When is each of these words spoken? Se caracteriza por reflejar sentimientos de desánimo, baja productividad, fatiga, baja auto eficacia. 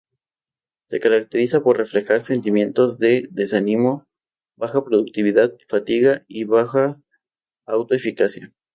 Se 0.89 0.99
caracteriza 0.99 1.61
por 1.61 1.77
reflejar 1.77 2.21
sentimientos 2.23 2.97
de 2.97 3.27
desánimo, 3.29 4.07
baja 4.57 4.83
productividad, 4.83 5.53
fatiga, 5.67 6.25
baja 6.47 6.99
auto 7.67 7.93
eficacia. 7.93 8.51